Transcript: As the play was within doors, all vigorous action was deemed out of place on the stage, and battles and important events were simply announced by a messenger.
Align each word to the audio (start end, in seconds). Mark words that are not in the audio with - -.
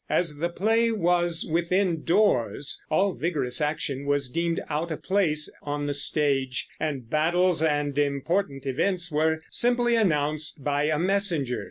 As 0.09 0.37
the 0.37 0.49
play 0.49 0.91
was 0.91 1.47
within 1.53 2.01
doors, 2.01 2.81
all 2.89 3.13
vigorous 3.13 3.61
action 3.61 4.07
was 4.07 4.31
deemed 4.31 4.59
out 4.67 4.89
of 4.89 5.03
place 5.03 5.47
on 5.61 5.85
the 5.85 5.93
stage, 5.93 6.67
and 6.79 7.07
battles 7.07 7.61
and 7.61 7.95
important 7.99 8.65
events 8.65 9.11
were 9.11 9.41
simply 9.51 9.93
announced 9.95 10.63
by 10.63 10.85
a 10.85 10.97
messenger. 10.97 11.59